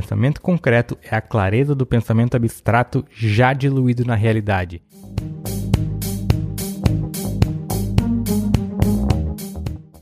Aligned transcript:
pensamento 0.00 0.40
concreto 0.40 0.98
é 1.04 1.14
a 1.14 1.20
clareza 1.20 1.72
do 1.72 1.86
pensamento 1.86 2.36
abstrato 2.36 3.04
já 3.12 3.52
diluído 3.52 4.04
na 4.04 4.16
realidade. 4.16 4.82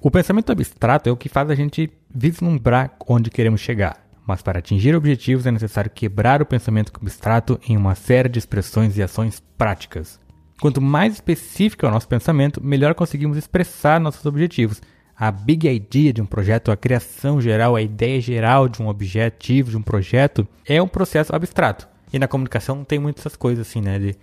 O 0.01 0.11
pensamento 0.11 0.51
abstrato 0.51 1.11
é 1.11 1.13
o 1.13 1.17
que 1.17 1.29
faz 1.29 1.51
a 1.51 1.55
gente 1.55 1.93
vislumbrar 2.09 2.97
onde 3.07 3.31
queremos 3.31 3.61
chegar. 3.61 4.03
Mas 4.27 4.41
para 4.41 4.61
atingir 4.61 4.95
objetivos 4.95 5.45
é 5.45 5.51
necessário 5.51 5.91
quebrar 5.91 6.41
o 6.41 6.47
pensamento 6.47 6.91
abstrato 6.99 7.61
em 7.69 7.77
uma 7.77 7.95
série 7.95 8.31
de 8.31 8.39
expressões 8.39 8.97
e 8.97 9.03
ações 9.03 9.43
práticas. 9.59 10.19
Quanto 10.59 10.81
mais 10.81 11.13
específico 11.13 11.85
é 11.85 11.89
o 11.91 11.93
nosso 11.93 12.09
pensamento, 12.09 12.65
melhor 12.65 12.95
conseguimos 12.95 13.37
expressar 13.37 14.01
nossos 14.01 14.25
objetivos. 14.25 14.81
A 15.17 15.31
big 15.31 15.69
idea 15.69 16.13
de 16.13 16.23
um 16.23 16.27
projeto, 16.27 16.71
a 16.71 16.77
criação 16.77 17.41
geral, 17.41 17.77
a 17.77 17.83
ideia 17.83 18.21
geral 18.21 18.69
de 18.69 18.83
um 18.83 18.89
objetivo, 18.89 19.71
de 19.71 19.77
um 19.77 19.83
projeto, 19.83 20.47
é 20.67 20.83
um 20.83 20.89
processo 20.89 21.35
abstrato. 21.35 21.89
E 22.13 22.19
na 22.19 22.29
comunicação 22.29 22.85
tem 22.85 22.99
muitas 22.99 23.37
coisas 23.37 23.67
assim, 23.67 23.81
né? 23.81 23.99
De 23.99 24.17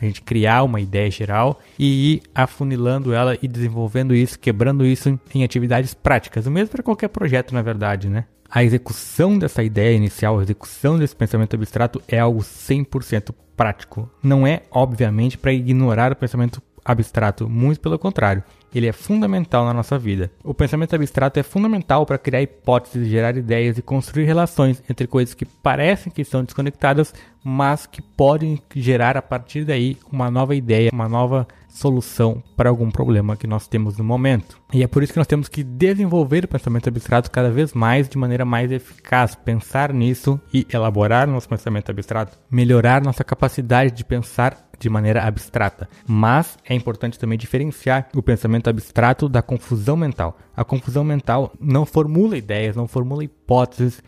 a 0.00 0.04
gente 0.04 0.22
criar 0.22 0.62
uma 0.62 0.80
ideia 0.80 1.10
geral 1.10 1.60
e 1.78 2.14
ir 2.14 2.22
afunilando 2.34 3.14
ela 3.14 3.38
e 3.40 3.48
desenvolvendo 3.48 4.14
isso, 4.14 4.38
quebrando 4.38 4.84
isso 4.84 5.18
em 5.34 5.42
atividades 5.42 5.94
práticas. 5.94 6.46
O 6.46 6.50
mesmo 6.50 6.70
para 6.70 6.82
qualquer 6.82 7.08
projeto, 7.08 7.54
na 7.54 7.62
verdade, 7.62 8.08
né? 8.08 8.24
A 8.48 8.62
execução 8.62 9.38
dessa 9.38 9.62
ideia 9.62 9.96
inicial, 9.96 10.38
a 10.38 10.42
execução 10.42 10.98
desse 10.98 11.16
pensamento 11.16 11.56
abstrato 11.56 12.00
é 12.06 12.18
algo 12.18 12.40
100% 12.40 13.34
prático. 13.56 14.08
Não 14.22 14.46
é, 14.46 14.62
obviamente, 14.70 15.38
para 15.38 15.52
ignorar 15.52 16.12
o 16.12 16.16
pensamento 16.16 16.62
abstrato, 16.86 17.48
muito 17.48 17.80
pelo 17.80 17.98
contrário. 17.98 18.42
Ele 18.74 18.86
é 18.86 18.92
fundamental 18.92 19.64
na 19.64 19.74
nossa 19.74 19.98
vida. 19.98 20.30
O 20.44 20.54
pensamento 20.54 20.94
abstrato 20.94 21.40
é 21.40 21.42
fundamental 21.42 22.06
para 22.06 22.18
criar 22.18 22.42
hipóteses, 22.42 23.08
gerar 23.08 23.36
ideias 23.36 23.78
e 23.78 23.82
construir 23.82 24.24
relações 24.24 24.82
entre 24.88 25.06
coisas 25.06 25.34
que 25.34 25.44
parecem 25.44 26.12
que 26.12 26.22
estão 26.22 26.44
desconectadas, 26.44 27.12
mas 27.42 27.86
que 27.86 28.02
podem 28.02 28.60
gerar 28.74 29.16
a 29.16 29.22
partir 29.22 29.64
daí 29.64 29.96
uma 30.12 30.30
nova 30.30 30.54
ideia, 30.54 30.90
uma 30.92 31.08
nova 31.08 31.48
solução 31.76 32.42
para 32.56 32.70
algum 32.70 32.90
problema 32.90 33.36
que 33.36 33.46
nós 33.46 33.68
temos 33.68 33.96
no 33.98 34.04
momento. 34.04 34.58
E 34.72 34.82
é 34.82 34.86
por 34.86 35.02
isso 35.02 35.12
que 35.12 35.18
nós 35.18 35.26
temos 35.26 35.48
que 35.48 35.62
desenvolver 35.62 36.44
o 36.44 36.48
pensamento 36.48 36.88
abstrato 36.88 37.30
cada 37.30 37.50
vez 37.50 37.74
mais 37.74 38.08
de 38.08 38.16
maneira 38.16 38.44
mais 38.44 38.72
eficaz, 38.72 39.34
pensar 39.34 39.92
nisso 39.92 40.40
e 40.52 40.66
elaborar 40.72 41.28
nosso 41.28 41.48
pensamento 41.48 41.90
abstrato, 41.90 42.38
melhorar 42.50 43.02
nossa 43.02 43.22
capacidade 43.22 43.92
de 43.92 44.04
pensar 44.04 44.66
de 44.78 44.88
maneira 44.88 45.22
abstrata. 45.22 45.88
Mas 46.06 46.58
é 46.64 46.74
importante 46.74 47.18
também 47.18 47.38
diferenciar 47.38 48.08
o 48.14 48.22
pensamento 48.22 48.68
abstrato 48.68 49.28
da 49.28 49.42
confusão 49.42 49.96
mental. 49.96 50.38
A 50.56 50.64
confusão 50.64 51.04
mental 51.04 51.52
não 51.60 51.84
formula 51.84 52.36
ideias, 52.36 52.76
não 52.76 52.86
formula 52.86 53.24
hipóteses, 53.24 53.45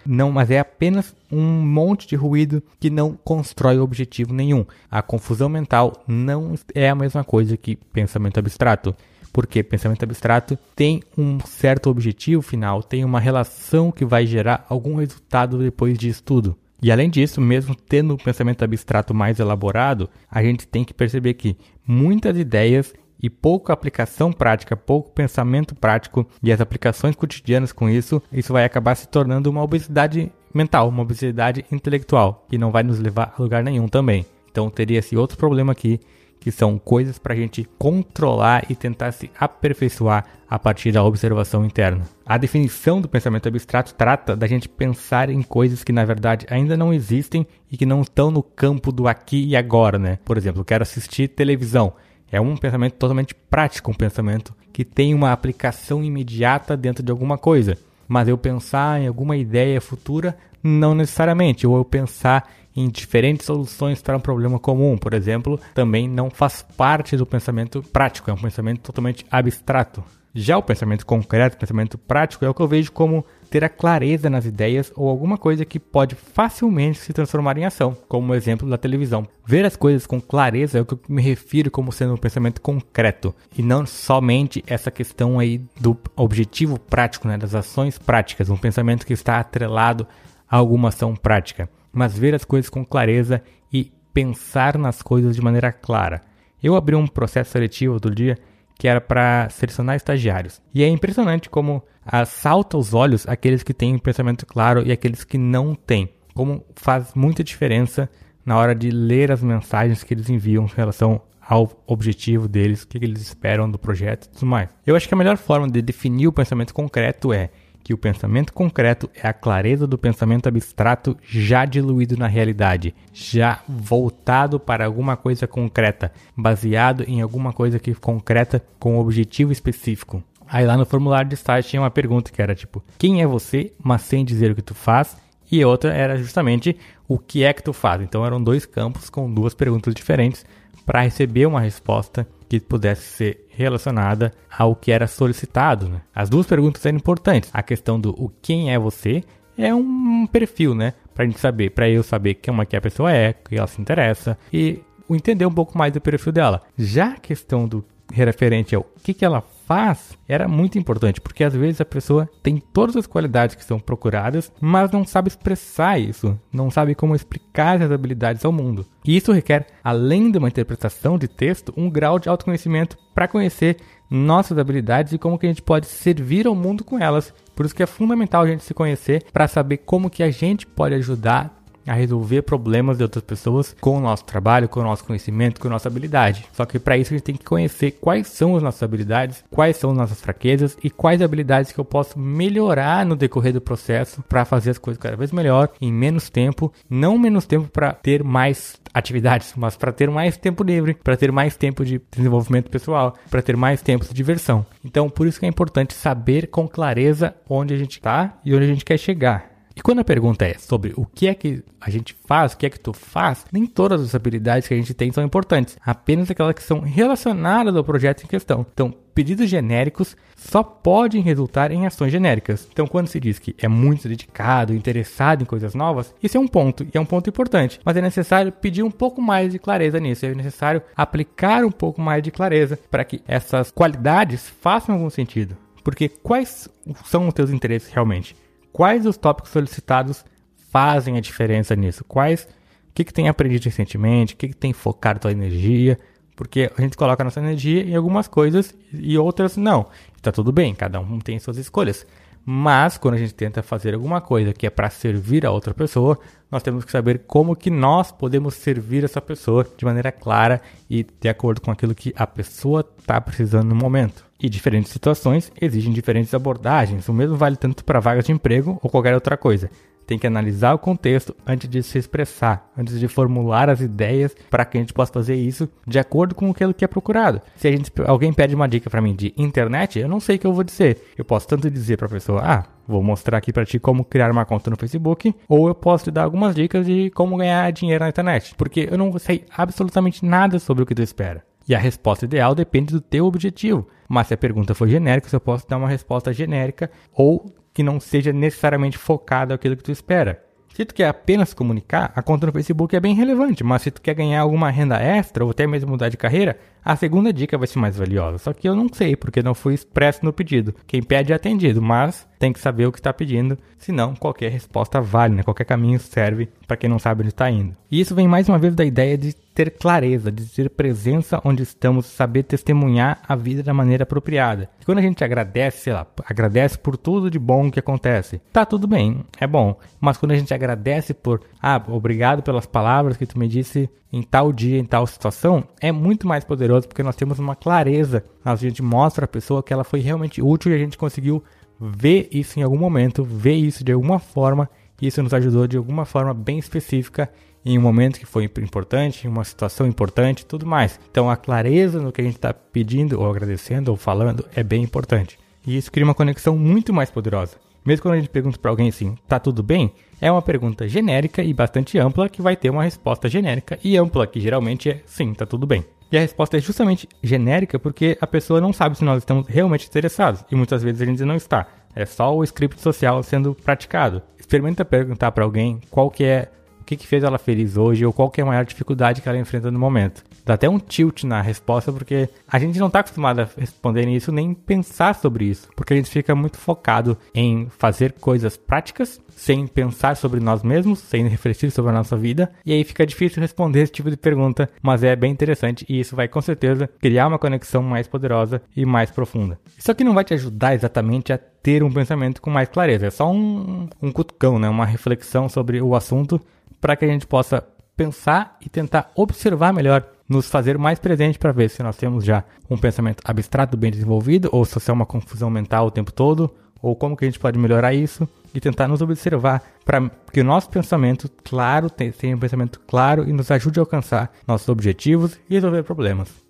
não, 0.05 0.33
mas 0.33 0.51
é 0.51 0.59
apenas 0.59 1.15
um 1.31 1.43
monte 1.43 2.07
de 2.07 2.17
ruído 2.17 2.63
que 2.81 2.91
não 2.91 3.19
constrói 3.23 3.79
objetivo 3.79 4.33
nenhum. 4.33 4.65
A 4.91 5.01
confusão 5.01 5.49
mental 5.49 6.05
não 6.07 6.55
é 6.75 6.89
a 6.89 6.95
mesma 6.95 7.23
coisa 7.23 7.57
que 7.57 7.77
pensamento 7.77 8.39
abstrato. 8.39 8.95
Porque 9.33 9.63
pensamento 9.63 10.03
abstrato 10.03 10.59
tem 10.75 11.03
um 11.17 11.39
certo 11.41 11.91
objetivo 11.91 12.43
final, 12.43 12.83
tem 12.83 13.05
uma 13.05 13.21
relação 13.21 13.93
que 13.93 14.05
vai 14.05 14.27
gerar 14.27 14.65
algum 14.69 14.97
resultado 14.97 15.59
depois 15.59 15.97
disso 15.97 16.23
tudo. 16.25 16.57
E 16.81 16.93
além 16.93 17.11
disso, 17.11 17.41
mesmo 17.41 17.75
tendo 17.75 18.15
um 18.15 18.17
pensamento 18.17 18.65
abstrato 18.65 19.13
mais 19.13 19.39
elaborado, 19.39 20.09
a 20.31 20.43
gente 20.43 20.67
tem 20.67 20.85
que 20.85 20.95
perceber 20.95 21.35
que 21.35 21.57
muitas 21.87 22.39
ideias 22.39 22.95
e 23.21 23.29
pouca 23.29 23.73
aplicação 23.73 24.33
prática, 24.33 24.77
pouco 24.77 25.11
pensamento 25.11 25.75
prático 25.75 26.27
e 26.43 26.53
as 26.53 26.61
aplicações 26.61 27.17
cotidianas 27.17 27.73
com 27.73 27.89
isso, 27.89 28.23
isso 28.33 28.53
vai 28.53 28.65
acabar 28.65 28.95
se 28.95 29.09
tornando 29.09 29.51
uma 29.51 29.63
obesidade 29.63 30.33
mental, 30.55 30.89
uma 30.89 31.03
obesidade 31.03 31.65
intelectual, 31.71 32.47
que 32.49 32.59
não 32.59 32.71
vai 32.71 32.83
nos 32.83 32.99
levar 32.99 33.35
a 33.37 33.43
lugar 33.43 33.63
nenhum 33.63 33.89
também. 33.89 34.25
Então 34.51 34.71
teria 34.71 34.99
esse 34.99 35.17
outro 35.17 35.37
problema 35.37 35.73
aqui 35.73 36.01
que 36.41 36.51
são 36.51 36.79
coisas 36.79 37.19
para 37.19 37.35
a 37.35 37.37
gente 37.37 37.69
controlar 37.79 38.65
e 38.71 38.75
tentar 38.75 39.13
se 39.13 39.31
aperfeiçoar 39.39 40.25
a 40.49 40.59
partir 40.59 40.93
da 40.93 41.05
observação 41.05 41.65
interna. 41.65 42.05
A 42.25 42.39
definição 42.39 43.01
do 43.01 43.09
pensamento 43.09 43.49
abstrato 43.49 43.95
trata 43.95 44.37
da 44.37 44.47
gente 44.47 44.69
pensar 44.69 45.29
em 45.31 45.43
coisas 45.43 45.85
que 45.85 45.93
na 45.93 46.05
verdade 46.05 46.47
ainda 46.49 46.77
não 46.77 46.93
existem 46.93 47.47
e 47.71 47.77
que 47.77 47.85
não 47.85 48.03
estão 48.03 48.31
no 48.31 48.43
campo 48.43 48.93
do 48.93 49.07
aqui 49.07 49.47
e 49.47 49.57
agora, 49.57 49.99
né? 49.99 50.19
Por 50.25 50.37
exemplo, 50.37 50.61
eu 50.61 50.65
quero 50.65 50.83
assistir 50.83 51.29
televisão. 51.29 51.93
É 52.31 52.41
um 52.41 52.57
pensamento 52.57 52.95
totalmente 52.95 53.35
prático, 53.35 53.91
um 53.91 53.95
pensamento 53.95 54.55
que 54.73 54.85
tem 54.85 55.15
uma 55.15 55.33
aplicação 55.33 56.05
imediata 56.05 56.77
dentro 56.77 57.03
de 57.03 57.11
alguma 57.11 57.39
coisa. 57.39 57.77
Mas 58.07 58.29
eu 58.29 58.39
pensar 58.39 59.01
em 59.01 59.07
alguma 59.07 59.37
ideia 59.37 59.81
futura, 59.81 60.37
não 60.63 60.95
necessariamente. 60.95 61.67
Ou 61.67 61.77
eu 61.77 61.85
pensar 61.85 62.51
em 62.77 62.89
diferentes 62.89 63.47
soluções 63.47 64.01
para 64.01 64.17
um 64.17 64.21
problema 64.21 64.59
comum, 64.59 64.97
por 64.97 65.13
exemplo, 65.13 65.59
também 65.75 66.09
não 66.09 66.31
faz 66.31 66.63
parte 66.77 67.17
do 67.17 67.27
pensamento 67.27 67.83
prático, 67.83 68.31
é 68.31 68.33
um 68.33 68.39
pensamento 68.39 68.81
totalmente 68.81 69.27
abstrato. 69.31 70.05
Já 70.33 70.57
o 70.57 70.63
pensamento 70.63 71.05
concreto, 71.05 71.57
o 71.57 71.59
pensamento 71.59 71.99
prático, 71.99 72.45
é 72.45 72.49
o 72.49 72.55
que 72.55 72.63
eu 72.63 72.69
vejo 72.69 72.93
como 72.93 73.25
ter 73.49 73.65
a 73.65 73.69
clareza 73.69 74.31
nas 74.31 74.45
ideias 74.45 74.93
ou 74.95 75.09
alguma 75.09 75.39
coisa 75.39 75.65
que 75.65 75.81
pode 75.81 76.15
facilmente 76.15 76.99
se 76.99 77.13
transformar 77.13 77.57
em 77.59 77.65
ação, 77.65 77.97
como 78.09 78.33
o 78.33 78.35
exemplo 78.35 78.69
da 78.69 78.77
televisão. 78.77 79.27
Ver 79.47 79.65
as 79.65 79.77
coisas 79.77 80.07
com 80.07 80.21
clareza 80.21 80.79
é 80.79 80.81
o 80.81 80.87
que 80.87 80.95
eu 80.95 81.01
me 81.09 81.23
refiro 81.23 81.71
como 81.71 81.91
sendo 81.91 82.15
um 82.15 82.19
pensamento 82.19 82.61
concreto 82.61 83.35
e 83.57 83.63
não 83.63 83.87
somente 83.87 84.63
essa 84.67 84.91
questão 84.91 85.39
aí 85.39 85.63
do 85.81 85.97
objetivo 86.15 86.79
prático, 86.79 87.27
né, 87.27 87.39
das 87.39 87.55
ações 87.55 87.99
práticas, 87.99 88.51
um 88.51 88.57
pensamento 88.57 89.07
que 89.07 89.13
está 89.13 89.41
atrelado 89.41 90.07
a 90.49 90.57
alguma 90.57 90.89
ação 90.89 91.17
prática 91.17 91.69
mas 91.93 92.17
ver 92.17 92.35
as 92.35 92.45
coisas 92.45 92.71
com 92.71 92.85
clareza 92.85 93.43
e 93.73 93.93
pensar 94.13 94.79
nas 94.79 95.03
coisas 95.03 95.35
de 95.35 95.43
maneira 95.43 95.73
clara. 95.73 96.23
Eu 96.63 96.77
abri 96.77 96.95
um 96.95 97.07
processo 97.07 97.51
seletivo 97.51 97.95
outro 97.95 98.15
dia 98.15 98.37
que 98.79 98.87
era 98.87 99.01
para 99.01 99.49
selecionar 99.51 99.97
estagiários. 99.97 100.63
E 100.73 100.85
é 100.85 100.89
impressionante 100.89 101.51
como 101.51 101.83
salta 102.25 102.77
aos 102.77 102.95
olhos 102.95 103.27
aqueles 103.29 103.63
que 103.63 103.75
têm 103.75 103.99
pensamento 103.99 104.47
claro 104.47 104.83
e 104.87 104.91
aqueles 104.93 105.25
que 105.25 105.37
não 105.37 105.75
têm. 105.75 106.09
Como 106.35 106.65
faz 106.75 107.13
muita 107.15 107.45
diferença 107.45 108.09
na 108.45 108.57
hora 108.57 108.75
de 108.75 108.91
ler 108.91 109.31
as 109.31 109.43
mensagens 109.43 110.03
que 110.03 110.15
eles 110.15 110.31
enviam 110.31 110.65
em 110.65 110.75
relação 110.75 111.21
ao 111.41 111.71
objetivo 111.87 112.47
deles, 112.47 112.83
o 112.83 112.89
que 112.89 112.99
eles 112.99 113.23
esperam 113.23 113.71
do 113.71 113.79
projeto 113.79 114.25
e 114.25 114.29
tudo 114.31 114.47
mais. 114.47 114.69
Eu 114.87 114.95
acho 114.95 115.09
que 115.09 115.15
a 115.15 115.17
melhor 115.17 115.37
forma 115.37 115.69
de 115.69 115.81
definir 115.81 116.27
o 116.27 116.33
pensamento 116.33 116.75
concreto 116.75 117.33
é 117.33 117.51
que 117.83 117.95
o 117.95 117.99
pensamento 117.99 118.53
concreto 118.53 119.09
é 119.15 119.27
a 119.27 119.33
clareza 119.33 119.87
do 119.87 119.97
pensamento 119.97 120.47
abstrato 120.47 121.17
já 121.23 121.65
diluído 121.65 122.19
na 122.19 122.27
realidade, 122.27 122.95
já 123.15 123.63
voltado 123.67 124.61
para 124.61 124.85
alguma 124.85 125.17
coisa 125.17 125.47
concreta, 125.47 126.13
baseado 126.37 127.03
em 127.09 127.23
alguma 127.23 127.51
coisa 127.51 127.79
que 127.79 127.95
concreta 127.95 128.63
com 128.79 128.97
um 128.97 128.99
objetivo 128.99 129.53
específico. 129.53 130.23
Aí 130.49 130.65
lá 130.65 130.77
no 130.77 130.87
formulário 130.87 131.29
de 131.29 131.35
estágio 131.35 131.71
tinha 131.71 131.83
uma 131.83 131.91
pergunta 131.91 132.33
que 132.33 132.41
era 132.41 132.55
tipo: 132.55 132.83
quem 132.99 133.23
é 133.23 133.27
você, 133.27 133.73
mas 133.83 134.03
sem 134.03 134.25
dizer 134.25 134.51
o 134.51 134.55
que 134.55 134.63
tu 134.63 134.75
faz? 134.75 135.17
E 135.51 135.65
outra 135.65 135.95
era 135.95 136.17
justamente 136.17 136.77
o 137.07 137.19
que 137.19 137.43
é 137.43 137.53
que 137.53 137.63
tu 137.63 137.73
faz. 137.73 138.03
Então 138.03 138.25
eram 138.25 138.43
dois 138.43 138.67
campos 138.67 139.09
com 139.09 139.33
duas 139.33 139.55
perguntas 139.55 139.95
diferentes 139.95 140.45
para 140.85 141.03
receber 141.03 141.47
uma 141.47 141.61
resposta 141.61 142.27
que 142.49 142.59
pudesse 142.61 143.03
ser 143.03 143.47
relacionada 143.51 144.33
ao 144.51 144.75
que 144.75 144.91
era 144.91 145.07
solicitado. 145.07 145.89
Né? 145.89 146.01
As 146.15 146.31
duas 146.31 146.47
perguntas 146.47 146.85
eram 146.85 146.97
importantes. 146.97 147.51
A 147.53 147.63
questão 147.63 148.01
do 148.01 148.11
o 148.11 148.31
quem 148.41 148.73
é 148.73 148.79
você 148.79 149.23
é 149.57 149.75
um 149.75 150.27
perfil, 150.27 150.75
né? 150.75 150.95
Para 151.15 151.27
gente 151.27 151.41
saber, 151.41 151.71
para 151.71 151.89
eu 151.91 152.03
saber 152.03 152.35
quem 152.35 152.59
é 152.59 152.65
que 152.65 152.77
a 152.77 152.81
pessoa 152.81 153.13
é, 153.13 153.33
que 153.33 153.57
ela 153.57 153.67
se 153.67 153.81
interessa 153.81 154.39
e 154.53 154.81
entender 155.11 155.45
um 155.45 155.53
pouco 155.53 155.77
mais 155.77 155.93
do 155.93 156.01
perfil 156.01 156.33
dela. 156.33 156.63
Já 156.77 157.13
a 157.13 157.19
questão 157.19 157.67
do 157.67 157.85
referente 158.13 158.75
ao 158.75 158.87
que, 159.03 159.15
que 159.15 159.25
ela 159.25 159.43
faz 159.67 160.17
era 160.27 160.49
muito 160.49 160.79
importante, 160.79 161.21
porque 161.21 161.45
às 161.45 161.55
vezes 161.55 161.81
a 161.81 161.85
pessoa 161.85 162.29
tem 162.43 162.59
todas 162.59 162.97
as 162.97 163.07
qualidades 163.07 163.55
que 163.55 163.65
são 163.65 163.79
procuradas, 163.79 164.51
mas 164.61 164.91
não 164.91 165.05
sabe 165.05 165.29
expressar 165.29 165.99
isso, 165.99 166.39
não 166.53 166.71
sabe 166.71 166.95
como 166.95 167.15
explicar 167.15 167.77
essas 167.77 167.93
habilidades 167.93 168.45
ao 168.45 168.53
mundo. 168.53 168.87
E 169.05 169.17
isso 169.17 169.33
requer, 169.33 169.67
além 169.85 170.31
de 170.31 170.39
uma 170.39 170.49
interpretação 170.49 171.19
de 171.19 171.29
texto, 171.29 171.73
um 171.77 171.91
grau 171.91 172.19
de 172.19 172.29
autoconhecimento 172.29 172.97
para 173.15 173.29
conhecer 173.29 173.77
nossas 174.11 174.57
habilidades 174.57 175.13
e 175.13 175.19
como 175.19 175.39
que 175.39 175.47
a 175.47 175.51
gente 175.51 175.63
pode 175.63 175.87
servir 175.87 176.47
ao 176.47 176.55
mundo 176.55 176.83
com 176.83 176.99
elas. 176.99 177.35
Por 177.55 177.67
isso 177.67 177.75
que 177.75 177.83
é 177.83 177.87
fundamental 177.87 178.43
a 178.43 178.47
gente 178.47 178.65
se 178.65 178.73
conhecer 178.73 179.25
para 179.33 179.49
saber 179.49 179.79
como 179.79 180.09
que 180.09 180.23
a 180.23 180.31
gente 180.31 180.67
pode 180.67 180.95
ajudar 180.95 181.58
a 181.89 181.95
resolver 181.95 182.43
problemas 182.43 182.97
de 182.97 183.03
outras 183.03 183.25
pessoas 183.25 183.75
com 183.81 183.97
o 183.97 184.01
nosso 184.01 184.25
trabalho, 184.25 184.69
com 184.69 184.81
o 184.81 184.85
nosso 184.85 185.05
conhecimento, 185.05 185.61
com 185.61 185.69
a 185.69 185.71
nossa 185.71 185.89
habilidade. 185.89 186.47
Só 186.53 186.65
que 186.65 186.79
para 186.79 186.97
isso 186.97 187.13
a 187.13 187.17
gente 187.17 187.25
tem 187.25 187.37
que 187.37 187.45
conhecer 187.45 187.93
quais 187.93 188.27
são 188.29 188.57
as 188.57 188.63
nossas 188.63 188.83
habilidades, 188.83 189.45
quais 189.51 189.77
são 189.77 189.91
as 189.91 189.97
nossas 189.97 190.21
fraquezas 190.21 190.77
e 190.83 190.91
quais 190.91 191.23
habilidades 191.23 191.73
que 191.73 191.79
eu 191.79 191.85
posso 191.85 192.19
melhorar 192.19 193.05
no 193.05 193.17
decorrer 193.17 193.53
do 193.53 193.61
processo 193.61 194.23
para 194.29 194.45
fazer 194.45 194.71
as 194.71 194.79
coisas 194.79 195.03
cada 195.03 195.17
vez 195.17 195.33
melhor 195.33 195.71
em 195.81 195.93
menos 195.93 196.29
tempo, 196.29 196.73
não 196.89 197.19
menos 197.19 197.47
tempo 197.47 197.69
para 197.69 197.93
ter 197.93 198.23
mais 198.23 198.79
atividades, 198.93 199.53
mas 199.57 199.77
para 199.77 199.93
ter 199.93 200.11
mais 200.11 200.37
tempo 200.37 200.63
livre, 200.63 200.95
para 200.95 201.17
ter 201.17 201.31
mais 201.31 201.57
tempo 201.57 201.85
de 201.85 202.01
desenvolvimento 202.11 202.71
pessoal, 202.71 203.15
para 203.31 203.43
ter 203.43 203.57
mais 203.57 203.83
tempo 203.83 204.05
de 204.05 204.15
diversão. 204.15 204.65
Então, 204.85 205.09
por 205.09 205.27
isso 205.27 205.39
que 205.39 205.47
é 205.47 205.49
importante 205.49 205.95
saber 205.95 206.49
com 206.49 206.69
clareza 206.69 207.35
onde 207.49 207.75
a 207.75 207.79
gente 207.79 207.93
está 207.93 208.39
e 208.45 208.55
onde 208.55 208.65
a 208.65 208.69
gente 208.69 208.85
quer 208.85 208.99
chegar. 208.99 209.58
E 209.79 209.81
quando 209.81 210.01
a 210.01 210.05
pergunta 210.05 210.45
é 210.45 210.55
sobre 210.55 210.93
o 210.97 211.07
que 211.07 211.29
é 211.29 211.35
que 211.35 211.63
a 211.81 211.89
gente 211.89 212.13
faz, 212.27 212.53
o 212.53 212.57
que 212.57 212.67
é 212.67 212.71
que 212.71 212.81
tu 212.81 212.93
faz, 212.93 213.47
nem 213.53 213.65
todas 213.65 214.03
as 214.03 214.13
habilidades 214.13 214.67
que 214.67 214.75
a 214.75 214.77
gente 214.77 214.93
tem 214.93 215.13
são 215.13 215.23
importantes, 215.23 215.79
apenas 215.87 216.29
aquelas 216.29 216.57
que 216.57 216.65
são 216.65 216.81
relacionadas 216.81 217.77
ao 217.77 217.85
projeto 217.85 218.25
em 218.25 218.27
questão. 218.27 218.67
Então, 218.75 218.93
pedidos 219.15 219.49
genéricos 219.49 220.17
só 220.35 220.65
podem 220.65 221.23
resultar 221.23 221.71
em 221.71 221.87
ações 221.87 222.11
genéricas. 222.11 222.67
Então, 222.73 222.89
quando 222.89 223.07
se 223.07 223.21
diz 223.21 223.39
que 223.39 223.55
é 223.57 223.69
muito 223.69 224.09
dedicado, 224.09 224.75
interessado 224.75 225.43
em 225.43 225.47
coisas 225.47 225.77
novas, 225.77 226.13
isso 226.21 226.37
é 226.37 226.41
um 226.41 226.49
ponto, 226.49 226.83
e 226.83 226.99
é 226.99 227.01
um 227.01 227.07
ponto 227.07 227.31
importante. 227.31 227.79
Mas 227.85 227.97
é 227.97 228.03
necessário 228.03 228.51
pedir 228.51 228.83
um 228.83 228.91
pouco 228.91 229.23
mais 229.23 229.53
de 229.53 229.61
clareza 229.61 230.01
nisso, 230.01 230.27
é 230.27 230.35
necessário 230.35 230.83
aplicar 230.97 231.65
um 231.65 231.71
pouco 231.71 232.01
mais 232.01 232.21
de 232.21 232.33
clareza 232.33 232.77
para 232.91 233.05
que 233.05 233.23
essas 233.29 233.71
qualidades 233.71 234.49
façam 234.61 234.97
algum 234.97 235.09
sentido. 235.09 235.57
Porque 235.85 236.09
quais 236.09 236.69
são 237.05 237.29
os 237.29 237.35
teus 237.35 237.51
interesses 237.51 237.93
realmente? 237.93 238.35
Quais 238.73 239.07
os 239.07 239.17
tópicos 239.17 239.51
solicitados 239.51 240.25
fazem 240.71 241.17
a 241.17 241.21
diferença 241.21 241.75
nisso? 241.75 242.05
Quais, 242.05 242.45
o 242.45 242.95
que, 242.95 243.05
que 243.05 243.13
tem 243.13 243.29
aprendido 243.29 243.65
recentemente? 243.65 244.35
O 244.35 244.37
que, 244.37 244.49
que 244.49 244.57
tem 244.57 244.73
focado 244.73 245.21
tua 245.21 245.33
energia? 245.33 245.99
Porque 246.37 246.71
a 246.77 246.81
gente 246.81 246.97
coloca 246.97 247.23
a 247.23 247.25
nossa 247.25 247.41
energia 247.41 247.83
em 247.83 247.97
algumas 247.97 248.29
coisas 248.29 248.75
e 248.93 249.19
outras 249.19 249.57
não. 249.57 249.89
Está 250.17 250.31
tudo 250.31 250.53
bem, 250.53 250.75
cada 250.75 251.01
um 251.01 251.19
tem 251.19 251.39
suas 251.39 251.57
escolhas. 251.57 252.07
Mas 252.45 252.97
quando 252.97 253.15
a 253.15 253.19
gente 253.19 253.35
tenta 253.35 253.63
fazer 253.63 253.93
alguma 253.93 254.21
coisa 254.21 254.53
que 254.53 254.67
é 254.67 254.71
para 254.71 254.89
servir 254.89 255.45
a 255.45 255.51
outra 255.51 255.75
pessoa, 255.75 256.19
nós 256.51 256.63
temos 256.63 256.85
que 256.85 256.91
saber 256.91 257.25
como 257.27 257.57
que 257.57 257.71
nós 257.71 258.11
podemos 258.11 258.55
servir 258.55 259.05
essa 259.05 259.21
pessoa 259.21 259.67
de 259.77 259.85
maneira 259.85 260.11
clara 260.11 260.63
e 260.89 261.05
de 261.05 261.29
acordo 261.29 261.61
com 261.61 261.71
aquilo 261.71 261.95
que 261.95 262.15
a 262.17 262.27
pessoa 262.27 262.89
está 262.99 263.21
precisando 263.21 263.69
no 263.69 263.75
momento. 263.75 264.28
E 264.41 264.49
diferentes 264.49 264.93
situações 264.93 265.51
exigem 265.61 265.93
diferentes 265.93 266.33
abordagens. 266.33 267.09
O 267.09 267.13
mesmo 267.13 267.37
vale 267.37 267.57
tanto 267.57 267.85
para 267.85 268.01
vagas 268.01 268.25
de 268.25 268.33
emprego 268.33 268.79
ou 268.83 268.91
qualquer 268.91 269.15
outra 269.15 269.37
coisa 269.37 269.71
tem 270.09 270.19
que 270.19 270.27
analisar 270.27 270.73
o 270.73 270.79
contexto 270.79 271.37
antes 271.47 271.69
de 271.69 271.83
se 271.83 271.99
expressar, 271.99 272.73
antes 272.77 272.99
de 272.99 273.07
formular 273.07 273.69
as 273.69 273.83
ideias 273.83 274.35
para 274.49 274.65
que 274.65 274.79
a 274.79 274.81
gente 274.81 274.95
possa 274.95 275.13
fazer 275.13 275.35
isso 275.35 275.69
de 275.87 275.99
acordo 275.99 276.35
com 276.35 276.51
aquilo 276.51 276.73
que 276.73 276.83
é 276.83 276.89
procurado. 276.89 277.43
Se 277.55 277.69
a 277.69 277.71
gente, 277.71 277.93
alguém 278.07 278.33
pede 278.33 278.55
uma 278.55 278.67
dica 278.67 278.89
para 278.89 279.03
mim 279.03 279.15
de 279.15 279.35
internet, 279.37 279.99
eu 279.99 280.09
não 280.09 280.19
sei 280.19 280.37
o 280.37 280.39
que 280.39 280.47
eu 280.47 280.53
vou 280.55 280.65
dizer. 280.65 281.13
Eu 281.17 281.27
posso 281.27 281.47
tanto 281.47 281.71
dizer 281.71 281.99
para 281.99 282.07
a 282.07 282.11
pessoa, 282.11 282.41
ah, 282.43 282.65
vou 282.87 283.03
mostrar 283.03 283.37
aqui 283.37 283.53
para 283.53 283.67
ti 283.67 283.79
como 283.79 284.03
criar 284.03 284.31
uma 284.31 284.47
conta 284.47 284.71
no 284.71 284.79
Facebook, 284.79 285.35
ou 285.47 285.69
eu 285.69 285.75
posso 285.75 286.05
te 286.05 286.11
dar 286.11 286.25
algumas 286.25 286.55
dicas 286.55 286.87
de 286.87 287.11
como 287.11 287.37
ganhar 287.37 287.71
dinheiro 287.71 288.03
na 288.03 288.09
internet, 288.09 288.55
porque 288.57 288.89
eu 288.91 288.97
não 288.97 289.17
sei 289.19 289.45
absolutamente 289.55 290.25
nada 290.25 290.59
sobre 290.59 290.85
o 290.85 290.87
que 290.87 290.95
tu 290.95 291.03
espera. 291.03 291.48
E 291.69 291.75
a 291.75 291.79
resposta 291.79 292.25
ideal 292.25 292.55
depende 292.55 292.93
do 292.93 293.01
teu 293.01 293.27
objetivo. 293.27 293.87
Mas 294.09 294.29
se 294.29 294.35
a 294.35 294.39
pergunta 294.39 294.75
for 294.75 294.89
genérica, 294.89 295.29
eu 295.31 295.41
posso 295.41 295.69
dar 295.69 295.77
uma 295.77 295.89
resposta 295.89 296.33
genérica 296.33 296.91
ou 297.13 297.45
que 297.75 297.83
não 297.83 298.01
seja 298.01 298.33
necessariamente 298.33 298.97
focado 298.97 299.53
naquilo 299.53 299.77
que 299.77 299.83
tu 299.83 299.93
espera. 299.93 300.43
Se 300.75 300.85
tu 300.85 300.95
quer 300.95 301.09
apenas 301.09 301.53
comunicar, 301.53 302.13
a 302.15 302.23
conta 302.23 302.47
no 302.47 302.53
Facebook 302.53 302.95
é 302.95 303.01
bem 303.01 303.15
relevante, 303.15 303.65
mas 303.65 303.83
se 303.83 303.91
tu 303.91 304.01
quer 304.01 304.15
ganhar 304.15 304.41
alguma 304.41 304.71
renda 304.71 304.97
extra 304.97 305.45
ou 305.45 305.51
até 305.51 305.67
mesmo 305.67 305.91
mudar 305.91 306.09
de 306.09 306.17
carreira, 306.17 306.59
a 306.85 306.97
segunda 306.97 307.33
dica 307.33 307.59
vai 307.59 307.67
ser 307.67 307.79
mais 307.79 307.97
valiosa. 307.97 308.39
Só 308.39 308.53
que 308.53 308.69
eu 308.69 308.75
não 308.75 308.89
sei, 308.93 309.17
porque 309.17 309.43
não 309.43 309.55
foi 309.55 309.75
expresso 309.75 310.25
no 310.25 310.33
pedido. 310.33 310.75
Quem 310.87 311.03
pede 311.03 311.33
é 311.33 311.37
atendido, 311.37 311.83
mas 311.83 312.27
tem 312.39 312.53
que 312.53 312.61
saber 312.61 312.87
o 312.87 312.93
que 312.93 312.99
está 312.99 313.13
pedindo, 313.13 313.59
senão 313.77 314.15
qualquer 314.15 314.51
resposta 314.51 315.01
vale, 315.01 315.35
né? 315.35 315.43
qualquer 315.43 315.65
caminho 315.65 315.99
serve 315.99 316.49
para 316.67 316.77
quem 316.77 316.89
não 316.89 316.99
sabe 316.99 317.23
onde 317.23 317.31
está 317.31 317.51
indo. 317.51 317.77
E 317.91 318.01
isso 318.01 318.15
vem 318.15 318.29
mais 318.29 318.49
uma 318.49 318.59
vez 318.59 318.75
da 318.75 318.85
ideia 318.85 319.19
de 319.19 319.35
ter 319.59 319.73
clareza, 319.73 320.31
de 320.31 320.47
ter 320.47 320.71
presença 320.71 321.41
onde 321.45 321.65
estamos, 321.65 322.07
saber 322.07 322.45
testemunhar 322.45 323.21
a 323.27 323.35
vida 323.35 323.61
da 323.61 323.75
maneira 323.75 324.05
apropriada. 324.05 324.71
E 324.81 324.85
quando 324.85 324.99
a 324.99 325.03
gente 325.03 325.25
agradece, 325.25 325.81
sei 325.81 325.93
lá, 325.93 326.07
agradece 326.27 326.79
por 326.79 326.97
tudo 326.97 327.29
de 327.29 327.41
bom 327.41 327.71
que 327.71 327.81
acontece, 327.81 328.41
tá 328.53 328.65
tudo 328.65 328.87
bem, 328.87 329.25
é 329.41 329.47
bom. 329.49 329.77
Mas 330.01 330.17
quando 330.17 330.31
a 330.31 330.37
gente 330.37 330.55
agradece 330.55 331.13
por, 331.13 331.41
ah, 331.61 331.83
obrigado 331.89 332.41
pelas 332.41 332.67
palavras 332.67 333.17
que 333.17 333.27
tu 333.27 333.37
me 333.37 333.49
disse 333.49 333.91
em 334.13 334.23
tal 334.23 334.53
dia, 334.53 334.79
em 334.79 334.85
tal 334.85 335.07
situação, 335.07 335.65
é 335.81 335.91
muito 335.91 336.27
mais 336.27 336.45
poderoso 336.45 336.68
porque 336.87 337.03
nós 337.03 337.17
temos 337.17 337.39
uma 337.39 337.57
clareza. 337.57 338.25
A 338.45 338.55
gente 338.57 338.83
mostra 338.83 339.25
a 339.25 339.29
pessoa 339.29 339.63
que 339.63 339.73
ela 339.73 339.85
foi 339.85 340.01
realmente 340.01 340.43
útil 340.43 340.73
e 340.73 340.75
a 340.75 340.79
gente 340.79 340.99
conseguiu 340.99 341.43
ver 341.81 342.29
isso 342.33 342.59
em 342.59 342.63
algum 342.63 342.79
momento, 342.79 343.23
ver 343.23 343.55
isso 343.55 343.85
de 343.85 343.93
alguma 343.93 344.19
forma, 344.19 344.69
e 345.01 345.07
isso 345.07 345.23
nos 345.23 345.33
ajudou 345.33 345.67
de 345.67 345.77
alguma 345.77 346.05
forma 346.05 346.35
bem 346.35 346.59
específica 346.59 347.31
em 347.65 347.79
um 347.79 347.83
momento 347.83 348.19
que 348.19 348.27
foi 348.27 348.45
importante, 348.45 349.27
em 349.27 349.31
uma 349.31 349.45
situação 349.45 349.87
importante 349.87 350.47
tudo 350.47 350.67
mais. 350.67 350.99
Então 351.11 351.31
a 351.31 351.37
clareza 351.37 352.01
no 352.01 352.11
que 352.11 352.21
a 352.21 352.25
gente 352.25 352.37
está 352.37 352.53
pedindo, 352.53 353.21
ou 353.21 353.31
agradecendo, 353.31 353.91
ou 353.91 353.97
falando, 353.97 354.45
é 354.55 354.63
bem 354.63 354.83
importante. 354.83 355.39
E 355.67 355.77
isso 355.77 355.93
cria 355.93 356.05
uma 356.05 356.15
conexão 356.15 356.57
muito 356.57 356.93
mais 356.93 357.11
poderosa. 357.11 357.57
Mesmo 357.85 358.03
quando 358.03 358.15
a 358.15 358.19
gente 358.19 358.31
pergunta 358.31 358.59
para 358.59 358.71
alguém 358.71 358.89
assim, 358.89 359.17
tá 359.27 359.39
tudo 359.39 359.63
bem? 359.63 359.93
É 360.21 360.31
uma 360.31 360.43
pergunta 360.43 360.89
genérica 360.89 361.43
e 361.43 361.55
bastante 361.55 361.99
ampla 361.99 362.29
que 362.29 362.43
vai 362.43 362.57
ter 362.57 362.71
uma 362.71 362.83
resposta 362.83 363.29
genérica 363.29 363.79
e 363.85 363.97
ampla, 363.97 364.27
que 364.27 364.41
geralmente 364.41 364.91
é 364.91 365.01
sim, 365.07 365.33
tá 365.33 365.47
tudo 365.47 365.67
bem. 365.67 365.85
E 366.11 366.17
a 366.17 366.21
resposta 366.21 366.57
é 366.57 366.61
justamente 366.61 367.09
genérica 367.23 367.79
porque 367.79 368.17
a 368.21 368.27
pessoa 368.27 368.61
não 368.61 368.73
sabe 368.73 368.97
se 368.97 369.05
nós 369.05 369.19
estamos 369.19 369.47
realmente 369.47 369.87
interessados 369.87 370.45
e 370.51 370.55
muitas 370.55 370.83
vezes 370.83 371.03
a 371.03 371.05
gente 371.05 371.25
não 371.25 371.37
está. 371.37 371.67
É 371.95 372.07
só 372.07 372.35
o 372.35 372.45
script 372.45 372.81
social 372.81 373.23
sendo 373.23 373.55
praticado. 373.55 374.23
Experimenta 374.39 374.85
perguntar 374.85 375.33
para 375.33 375.45
alguém 375.45 375.81
qual 375.91 376.11
que 376.11 376.25
é 376.25 376.49
que, 376.89 376.97
que 376.97 377.07
fez 377.07 377.23
ela 377.23 377.39
feliz 377.39 377.77
hoje 377.77 378.07
ou 378.07 378.13
qual 378.15 378.31
que 378.31 378.41
é 378.41 378.45
a 378.45 378.47
maior 378.47 378.65
dificuldade 378.65 379.21
que 379.21 379.29
ela 379.29 379.37
enfrenta 379.37 379.71
no 379.71 379.79
momento. 379.79 380.25
Dá 380.43 380.55
até 380.55 380.69
um 380.71 380.79
tilt 380.79 381.25
na 381.25 381.43
resposta, 381.43 381.93
porque 381.93 382.31
a 382.49 382.59
gente 382.59 382.79
não 382.79 382.87
está 382.87 383.01
acostumado 383.01 383.41
a 383.41 383.49
responder 383.59 384.07
nisso 384.07 384.33
nem 384.33 384.55
pensar 384.55 385.15
sobre 385.15 385.45
isso, 385.45 385.69
porque 385.77 385.93
a 385.93 385.97
gente 385.97 386.09
fica 386.09 386.35
muito 386.35 386.57
focado 386.57 387.19
em 387.35 387.69
fazer 387.77 388.13
coisas 388.13 388.57
práticas, 388.57 389.21
sem 389.29 389.67
pensar 389.67 390.17
sobre 390.17 390.41
nós 390.41 390.63
mesmos, 390.63 391.01
sem 391.01 391.29
refletir 391.29 391.71
sobre 391.71 391.91
a 391.91 391.95
nossa 391.95 392.17
vida, 392.17 392.51
e 392.65 392.73
aí 392.73 392.83
fica 392.85 393.07
difícil 393.07 393.43
responder 393.43 393.83
esse 393.83 393.93
tipo 393.93 394.11
de 394.11 394.17
pergunta, 394.17 394.71
mas 394.83 395.05
é 395.05 395.15
bem 395.15 395.31
interessante 395.31 395.85
e 395.89 396.01
isso 396.01 396.17
vai 396.17 396.27
com 396.27 396.41
certeza 396.41 396.89
criar 397.01 397.29
uma 397.29 397.39
conexão 397.39 397.83
mais 397.83 398.09
poderosa 398.09 398.63
e 398.75 398.87
mais 398.87 399.11
profunda. 399.11 399.61
Isso 399.77 399.91
aqui 399.91 400.03
não 400.03 400.15
vai 400.15 400.25
te 400.25 400.33
ajudar 400.33 400.75
exatamente 400.75 401.35
a 401.35 401.39
ter 401.69 401.83
um 401.83 401.93
pensamento 401.93 402.41
com 402.41 402.49
mais 402.49 402.67
clareza, 402.67 403.09
é 403.09 403.11
só 403.11 403.31
um, 403.31 403.87
um 404.01 404.11
cutucão, 404.11 404.59
né? 404.59 404.71
uma 404.71 404.87
reflexão 404.87 405.51
sobre 405.51 405.83
o 405.83 405.95
assunto 405.95 406.41
para 406.81 406.97
que 406.97 407.05
a 407.05 407.09
gente 407.09 407.27
possa 407.27 407.63
pensar 407.95 408.57
e 408.65 408.71
tentar 408.71 409.13
observar 409.15 409.71
melhor, 409.75 410.03
nos 410.27 410.49
fazer 410.49 410.79
mais 410.79 410.99
presente 410.99 411.39
para 411.39 411.53
ver 411.53 411.69
se 411.69 411.83
nós 411.83 411.95
temos 411.95 412.25
já 412.25 412.43
um 412.71 412.79
pensamento 412.79 413.23
abstrato 413.23 413.77
bem 413.77 413.91
desenvolvido 413.91 414.49
ou 414.51 414.65
se 414.65 414.79
é 414.91 414.93
uma 414.95 415.05
confusão 415.05 415.51
mental 415.51 415.89
o 415.89 415.91
tempo 415.91 416.11
todo, 416.11 416.51
ou 416.81 416.97
como 416.97 417.15
que 417.15 417.27
a 417.27 417.29
gente 417.29 417.39
pode 417.39 417.59
melhorar 417.59 417.93
isso 417.93 418.27
e 418.55 418.61
tentar 418.61 418.89
nos 418.89 419.03
observar 419.03 419.63
para 419.85 420.11
que 420.33 420.41
o 420.41 420.45
nosso 420.45 420.71
pensamento 420.71 421.31
claro 421.45 421.91
tenha 421.91 422.35
um 422.35 422.41
pensamento 422.41 422.81
claro 422.87 423.29
e 423.29 423.33
nos 423.35 423.51
ajude 423.51 423.79
a 423.79 423.83
alcançar 423.83 424.33
nossos 424.47 424.71
objetivos 424.71 425.39
e 425.51 425.55
resolver 425.55 425.83
problemas. 425.83 426.48